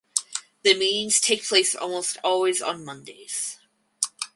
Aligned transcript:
The 0.63 0.73
meetings 0.73 1.19
take 1.21 1.43
place 1.47 1.75
almost 1.75 2.17
always 2.23 2.59
on 2.59 2.83
Mondays. 2.83 3.59